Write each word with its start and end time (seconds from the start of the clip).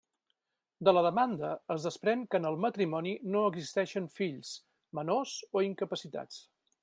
De 0.87 0.93
la 0.97 1.01
demanda 1.07 1.51
es 1.75 1.85
desprèn 1.87 2.23
que 2.31 2.39
en 2.41 2.49
el 2.51 2.57
matrimoni 2.65 3.13
no 3.35 3.45
existeixen 3.51 4.09
fills, 4.21 4.53
menors 5.01 5.37
o 5.61 5.67
incapacitats. 5.69 6.43